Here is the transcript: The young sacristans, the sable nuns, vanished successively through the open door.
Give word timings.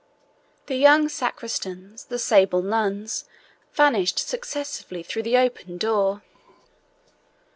The 0.65 0.77
young 0.77 1.09
sacristans, 1.09 2.05
the 2.05 2.17
sable 2.17 2.63
nuns, 2.63 3.25
vanished 3.73 4.17
successively 4.17 5.03
through 5.03 5.21
the 5.21 5.37
open 5.37 5.77
door. 5.77 6.23